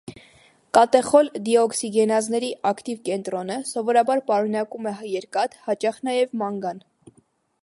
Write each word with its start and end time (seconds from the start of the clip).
Կատեխոլ 0.77 1.29
դիօքսիգենազների 1.49 2.49
ակտիվ 2.71 3.05
կենտրոնը 3.11 3.61
սովորաբար 3.75 4.25
պարունակում 4.33 4.93
է 4.95 4.99
երկաթ, 5.13 5.63
հաճախ 5.69 6.05
նաև 6.11 6.39
մանգան։ 6.45 6.87